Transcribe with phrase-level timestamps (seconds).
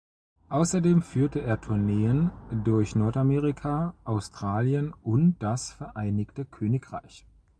[0.49, 2.31] Außerdem führte er Tourneen
[2.65, 7.23] durch Nordamerika, Australien und das Vereinigte Königreich.